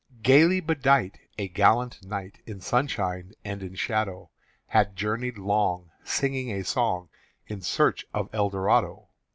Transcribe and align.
Gaily 0.23 0.61
bedight, 0.61 1.19
A 1.37 1.47
gallant 1.47 2.03
knight, 2.03 2.39
In 2.47 2.59
sunshine 2.59 3.33
and 3.45 3.61
in 3.61 3.75
shadow, 3.75 4.31
Had 4.65 4.95
journeyed 4.95 5.37
long, 5.37 5.91
Singing 6.03 6.51
a 6.51 6.63
song, 6.63 7.09
In 7.45 7.61
search 7.61 8.07
of 8.11 8.27
Eldorado. 8.33 9.09